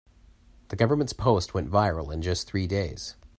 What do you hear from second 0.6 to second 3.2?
The government's post went viral in just three days.